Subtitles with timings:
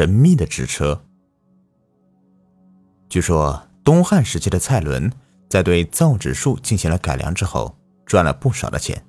[0.00, 0.98] 神秘的纸车。
[3.10, 5.12] 据说东汉时期的蔡伦
[5.46, 7.76] 在对造纸术进行了改良之后，
[8.06, 9.04] 赚了不少的钱。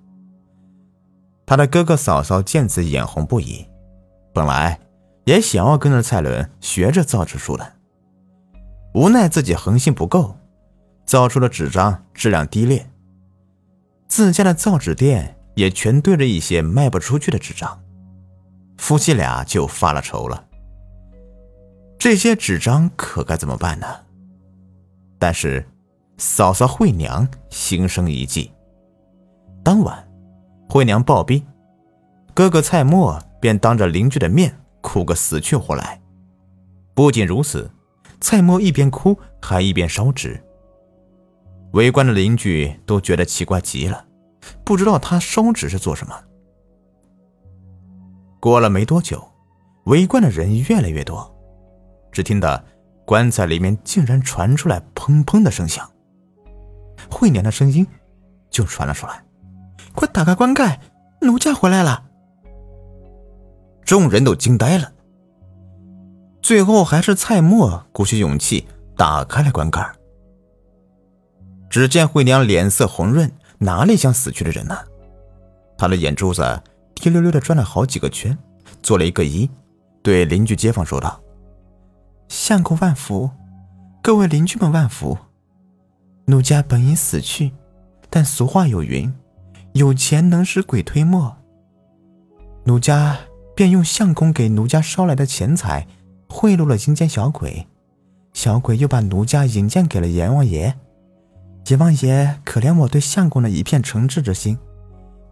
[1.46, 3.66] 他的哥哥嫂嫂见此眼红不已，
[4.34, 4.78] 本来
[5.24, 7.72] 也想要跟着蔡伦学着造纸术的，
[8.94, 10.36] 无奈自己恒心不够，
[11.06, 12.86] 造出的纸张质量低劣，
[14.10, 17.82] 自家的造纸店也全堆着一些卖不出去的纸张，
[18.78, 20.50] 夫妻俩就发了愁了。
[22.02, 23.86] 这些纸张可该怎么办呢？
[25.20, 25.64] 但是，
[26.18, 28.52] 嫂嫂惠娘心生一计。
[29.64, 30.04] 当晚，
[30.68, 31.44] 惠娘暴毙，
[32.34, 34.52] 哥哥蔡墨便当着邻居的面
[34.82, 36.02] 哭个死去活来。
[36.96, 37.70] 不仅如此，
[38.20, 40.44] 蔡墨一边哭还一边烧纸。
[41.74, 44.04] 围观的邻居都觉得奇怪极了，
[44.64, 46.20] 不知道他烧纸是做什么。
[48.40, 49.24] 过了没多久，
[49.84, 51.32] 围观的人越来越多。
[52.12, 52.64] 只听得
[53.06, 55.90] 棺材里面竟然传出来砰砰的声响，
[57.10, 57.86] 惠娘的声音
[58.50, 59.24] 就传了出来
[59.96, 60.80] ：“快打开棺盖，
[61.22, 62.06] 奴家回来了！”
[63.86, 64.92] 众人都惊呆了。
[66.42, 69.90] 最后还是蔡墨鼓起勇气打开了棺盖。
[71.70, 74.78] 只见惠娘脸色红润，哪里像死去的人呢？
[75.78, 76.62] 她的眼珠子
[76.96, 78.38] 滴溜溜的转了好几个圈，
[78.82, 79.50] 做了一个揖，
[80.02, 81.21] 对邻居街坊说道。
[82.32, 83.30] 相公万福，
[84.02, 85.18] 各位邻居们万福。
[86.28, 87.52] 奴家本已死去，
[88.10, 89.14] 但俗话有云
[89.76, 91.36] ：“有钱能使鬼推磨。”
[92.64, 93.18] 奴家
[93.54, 95.86] 便用相公给奴家捎来的钱财
[96.30, 97.68] 贿赂了阴间小鬼，
[98.32, 100.74] 小鬼又把奴家引荐给了阎王爷。
[101.68, 104.58] 阎王爷可怜我对相公的一片诚挚之心，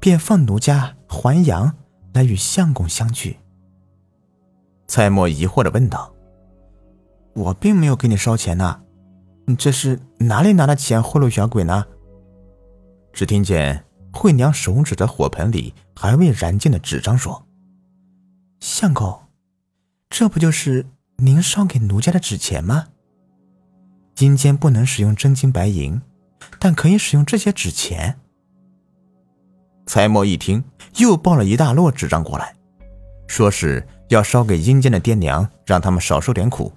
[0.01, 1.73] 便放奴家还阳
[2.11, 3.37] 来与相公相聚。
[4.85, 6.13] 蔡墨疑惑的问道。
[7.33, 8.81] 我并没有给你烧钱呢，
[9.45, 11.85] 你这是哪里拿的钱贿赂小鬼呢？
[13.13, 17.45] 只听见惠娘手指着火盆里还未燃尽的纸张说
[18.59, 19.19] ：“相公，
[20.09, 20.85] 这不就是
[21.17, 22.87] 您烧给奴家的纸钱吗？
[24.19, 26.01] 阴间不能使用真金白银，
[26.59, 28.19] 但可以使用这些纸钱。”
[29.87, 30.63] 蔡墨一听，
[30.97, 32.55] 又抱了一大摞纸张过来，
[33.27, 36.71] 说是要烧给阴间的爹娘，让他们少受点苦。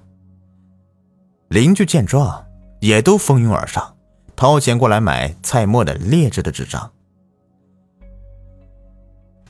[1.52, 2.46] 邻居见状，
[2.80, 3.94] 也都蜂拥而上，
[4.34, 6.90] 掏钱过来买蔡墨的劣质的纸张。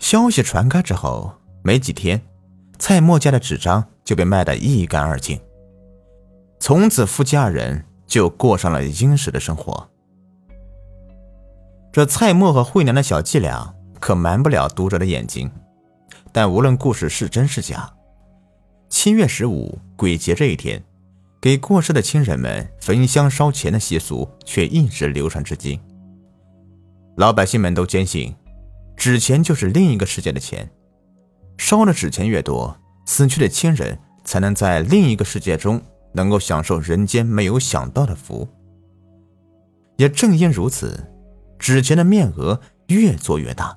[0.00, 1.32] 消息传开之后，
[1.62, 2.20] 没几天，
[2.76, 5.40] 蔡墨家的纸张就被卖得一干二净。
[6.58, 9.88] 从此，夫妻二人就过上了殷实的生活。
[11.92, 15.48] 这蔡墨和惠娘的小伎俩可瞒不了读者的眼睛，
[16.32, 17.88] 但无论故事是真是假，
[18.88, 20.82] 七月十五鬼节这一天。
[21.42, 25.78] 给过世的亲人们焚香烧钱的习俗却一直流传至今。
[27.16, 28.32] 老百姓们都坚信，
[28.96, 30.70] 纸钱就是另一个世界的钱，
[31.58, 35.82] 烧的纸钱越多，死去的亲人才能在另一个世界中
[36.12, 38.48] 能够享受人间没有享到的福。
[39.96, 41.12] 也正因如此，
[41.58, 43.76] 纸钱的面额越做越大，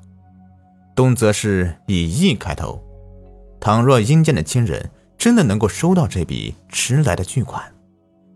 [0.95, 2.79] 动则是以亿开头。
[3.59, 7.63] 倘若阴间的亲人，真的能够收到这笔迟来的巨款，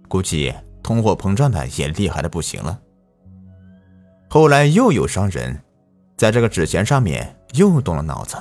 [0.07, 2.79] 估计通货膨胀的也厉害的不行了。
[4.29, 5.62] 后来又有商人，
[6.18, 8.38] 在这个纸钱上面又动了脑子。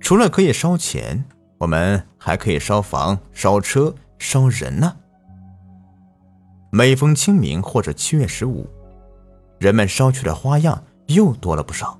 [0.00, 1.24] 除了可以烧钱，
[1.58, 4.96] 我们还可以烧房、烧车、烧人呢。
[6.70, 8.68] 每逢清明或者七月十五，
[9.58, 11.98] 人们烧去的花样又多了不少，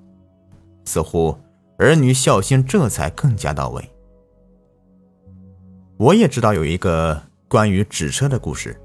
[0.84, 1.38] 似乎
[1.78, 3.93] 儿女孝心这才更加到位。
[5.96, 8.78] 我也知道有一个关于纸车的故事，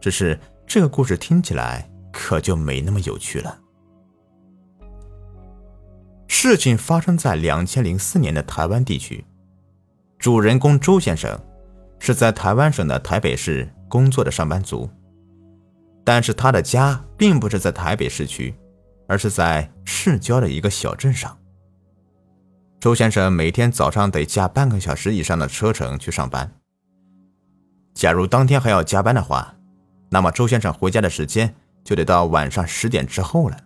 [0.00, 3.58] 只是这个故事听起来可就没那么有趣了。
[6.26, 9.24] 事情发生在两千零四年的台湾地区，
[10.18, 11.38] 主人公周先生
[11.98, 14.88] 是在台湾省的台北市工作的上班族，
[16.02, 18.54] 但是他的家并不是在台北市区，
[19.06, 21.37] 而是在市郊的一个小镇上。
[22.80, 26.48] 周先生每天早上得驾半个小时以上的车程去上班。
[27.92, 29.52] 假如当天还要加班的话，
[30.10, 31.52] 那么周先生回家的时间
[31.82, 33.58] 就得到晚上十点之后了。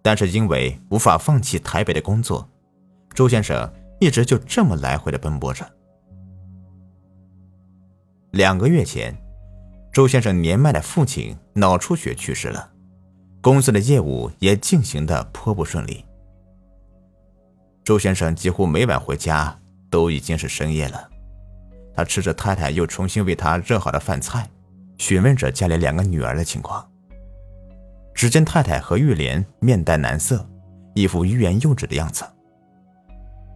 [0.00, 2.48] 但是因为无法放弃台北的工作，
[3.12, 5.70] 周先生一直就这么来回的奔波着。
[8.30, 9.14] 两个月前，
[9.92, 12.70] 周先生年迈的父亲脑出血去世了，
[13.42, 16.02] 公司的业务也进行的颇不顺利。
[17.86, 19.56] 周先生几乎每晚回家
[19.88, 21.08] 都已经是深夜了。
[21.94, 24.44] 他吃着太太又重新为他热好的饭菜，
[24.98, 26.84] 询问着家里两个女儿的情况。
[28.12, 30.44] 只见太太和玉莲面带难色，
[30.96, 32.24] 一副欲言又止的样子。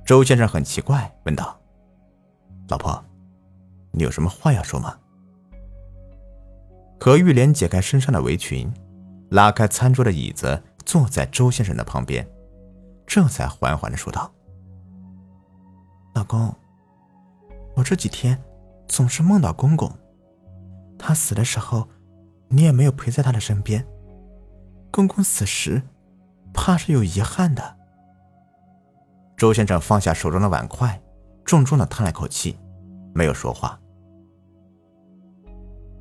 [0.06, 1.60] 周先生很奇怪，问道
[2.70, 3.04] ：“老婆，
[3.90, 4.96] 你有什么话要说吗？”
[7.00, 8.72] 何玉莲解开身上的围裙，
[9.30, 12.24] 拉开餐桌的椅子，坐在周先生的旁边，
[13.10, 14.32] 这才缓缓的说道
[16.14, 16.54] ：“老公，
[17.74, 18.40] 我这几天
[18.86, 19.90] 总是梦到公公，
[20.96, 21.88] 他死的时候，
[22.46, 23.84] 你也没有陪在他的身边。”
[24.92, 25.82] 公公死时，
[26.54, 27.76] 怕是有遗憾的。
[29.36, 31.02] 周先生放下手中的碗筷，
[31.44, 32.56] 重重的叹了口气，
[33.12, 33.76] 没有说话。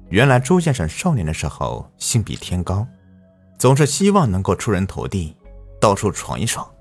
[0.10, 2.86] 原来周先生少年的时候性比天高，
[3.58, 5.36] 总是希望能够出人头地，
[5.82, 6.72] 到处闯一闯。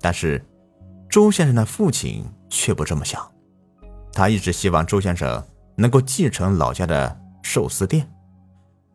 [0.00, 0.44] 但是，
[1.08, 3.30] 周先生的父亲却不这么想，
[4.12, 5.44] 他一直希望周先生
[5.76, 8.08] 能够继承老家的寿司店。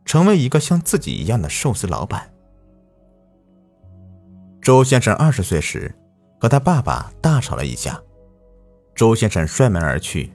[0.06, 2.30] 成为一个像自己一样的寿司老板。
[4.62, 5.96] 周先生二十岁时，
[6.42, 7.98] 和他爸爸大吵了一架，
[8.94, 10.34] 周先生摔门而去，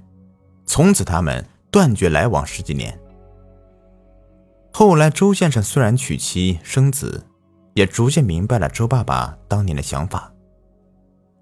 [0.65, 2.99] 从此他们断绝来往十几年。
[4.73, 7.27] 后来，周先生虽然娶妻生子，
[7.75, 10.33] 也逐渐明白了周爸爸当年的想法，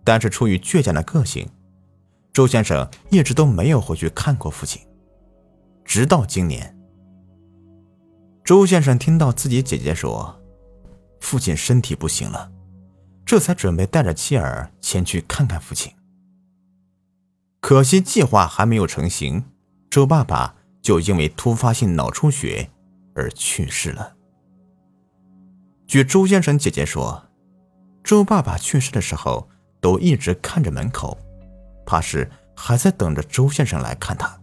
[0.06, 1.49] 但是出于倔强的个性，
[2.32, 4.81] 周先生一直都没有回去看过父亲，
[5.85, 6.79] 直到今年。
[8.44, 10.41] 周先生听到自己姐姐说，
[11.20, 12.53] 父亲身体不行了，
[13.25, 15.93] 这才准备带着妻儿前去看看父亲。
[17.61, 19.43] 可惜计划还没有成型，
[19.91, 22.70] 周爸爸就因为突发性脑出血
[23.17, 24.14] 而去世了。
[25.88, 27.26] 据周先生姐姐说，
[28.05, 29.49] 周爸爸去世的时候
[29.86, 31.16] 都一直看着门口，
[31.86, 34.36] 怕是还在等着周先生来看他。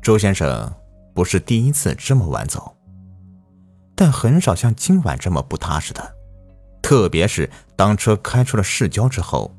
[0.00, 0.72] 周先生。
[1.14, 2.76] 不是第一次这么晚走，
[3.94, 6.14] 但很少像今晚这么不踏实的。
[6.82, 9.56] 特别是当车开出了市郊之后，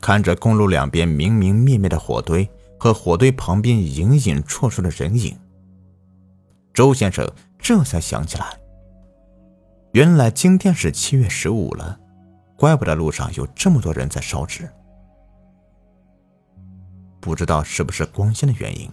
[0.00, 5.38] 看着公路两边明明灭灭的火堆和火堆旁边隐隐绰绰的人影，
[6.74, 8.58] 周先生这才想起来，
[9.92, 12.00] 原来今天是七月十五了，
[12.60, 14.68] 怪不得路上有这么多人在烧纸。
[17.18, 18.88] 不知道是不是光线的原因，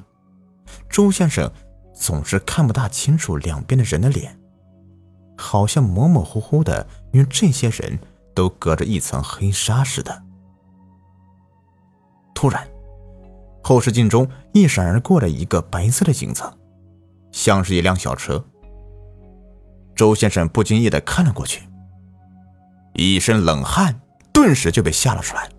[0.89, 1.51] 周先生。
[1.99, 4.39] 总是看不大清楚两边的人的脸，
[5.35, 7.97] 好像模模糊糊的，与这些人
[8.35, 10.23] 都隔着一层黑纱似的。
[12.35, 12.67] 突然，
[13.63, 16.43] 后视镜中一闪而过了一个白色的影子，
[17.31, 18.45] 像是一辆小车。
[19.95, 21.67] 周先生不经意的看了过去，
[22.97, 24.01] 一身冷汗
[24.33, 25.49] 顿时就被吓了出来。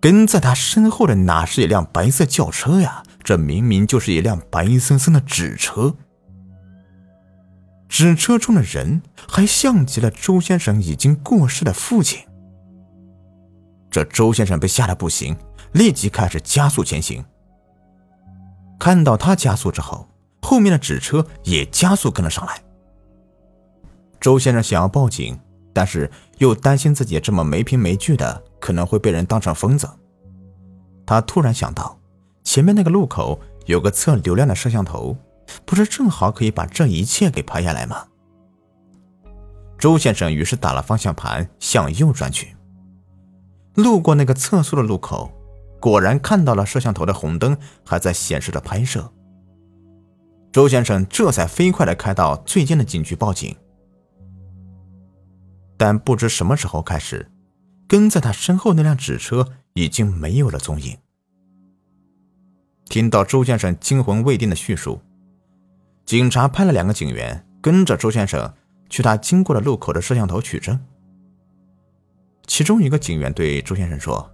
[0.00, 3.02] 跟在他身后的哪是一辆白色轿车呀？
[3.22, 5.94] 这明明就是一辆白森森的纸车。
[7.88, 12.20] 纸车中的人还像极了周先生已经过世的父亲。
[13.90, 15.36] 这周先生被吓得不行，
[15.72, 17.24] 立即开始加速前行。
[18.78, 20.08] 看到他加速之后，
[20.42, 22.62] 后面的纸车也加速跟了上来。
[24.20, 25.38] 周先生想要报警，
[25.78, 28.42] 但是又担心自己这么没凭没据的。
[28.60, 29.88] 可能会被人当成疯子。
[31.06, 31.96] 他突然想到，
[32.42, 35.16] 前面那个路口有个测流量的摄像头，
[35.64, 38.04] 不是正好可以把这一切给拍下来吗？
[39.78, 42.56] 周先生于是打了方向盘，向右转去。
[43.76, 45.30] 路过那个测速的路口，
[45.78, 49.08] 果然看到了摄像头的红灯还在显示着拍摄。
[50.50, 53.54] 周先生这才飞快的开到最近的警局报警。
[55.78, 57.30] 但不知什么时候开始。
[57.86, 60.98] 跟在他身后那辆纸车已经没有了踪影。
[62.84, 65.00] 听到周先生惊魂未定的叙述，
[66.04, 68.52] 警察派了两个警员跟着周先生
[68.90, 70.78] 去他经过的路口的摄像头取证。
[72.46, 74.30] 其中一个警员对周先生说：“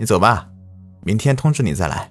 [0.00, 0.48] 你走吧，
[1.02, 2.10] 明天通知你再来。”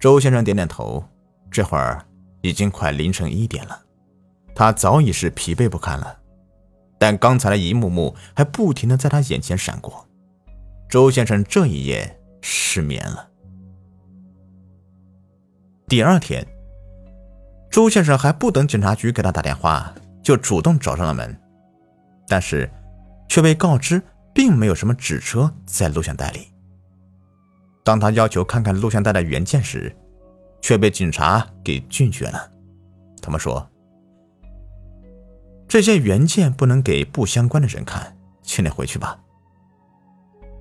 [0.00, 1.04] 周先生点点头。
[1.50, 2.04] 这会儿
[2.42, 3.82] 已经快凌晨一点了，
[4.58, 6.18] 他早已是疲惫不堪了。
[6.98, 10.04] 但刚才的一幕幕还不停的在他眼前闪过，
[10.88, 13.28] 周先生这一夜失眠了。
[15.86, 16.44] 第二天，
[17.70, 21.40] 周先生还不等警察局给他打电话，就主动找上了门，
[22.26, 22.68] 但是
[23.28, 24.02] 却被告知
[24.34, 26.48] 并没有什么纸车在录像带里。
[27.84, 29.96] 当他要求看看录像带的原件时，
[30.60, 32.50] 却被警察给拒绝了。
[33.22, 33.64] 他们说。
[35.68, 39.20] 这些原件不能给不相关的人看，请你回去吧。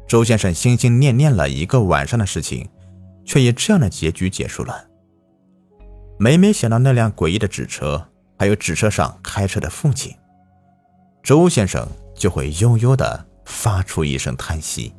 [0.05, 2.69] 周先生心心念念了一个晚上的事情，
[3.25, 4.87] 却以这样的结局结束了。
[6.19, 10.13] 每每想到那辆诡异的纸车，还有纸车上开车的父亲，
[11.23, 14.93] 周先生就会悠悠的发出一声叹息。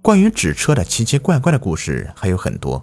[0.00, 2.82] 关于纸车的奇奇怪怪的故事还有很多，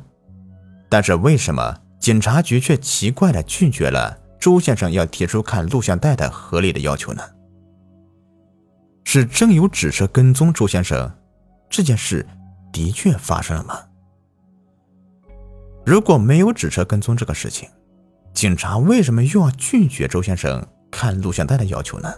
[0.90, 7.22] 但是为什么警察局却奇怪的拒绝了周先生要提出看录像带的合理的要求呢？
[9.06, 11.10] 是真有纸车跟踪周先生，
[11.70, 12.28] 这件事
[12.74, 13.80] 的确发生了吗？
[15.86, 17.70] 如果没有纸车跟踪这个事情，
[18.34, 22.12] 警察为什么又要拒绝周先生看录像带的要求呢？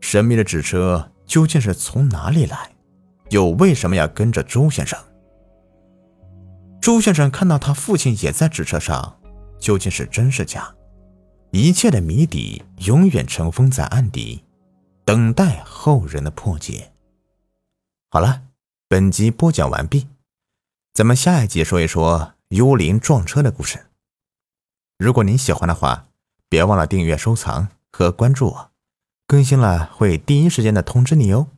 [0.00, 2.70] 神秘的纸车究竟是从哪里来？
[3.28, 4.98] 又为什么要跟着周先生？
[6.80, 9.19] 周先生看到他父亲也在纸车上，
[9.60, 10.74] 究竟是真是假？
[11.52, 14.42] 一切的谜底永远尘封在案底，
[15.04, 16.92] 等待后人的破解。
[18.10, 18.42] 好了，
[18.88, 20.08] 本集播讲完毕，
[20.94, 23.86] 咱们下一集说一说幽灵撞车的故事。
[24.98, 26.08] 如果您喜欢的话，
[26.48, 28.70] 别忘了订阅、收藏和关注我，
[29.26, 31.48] 更新了会第一时间的通知你哦。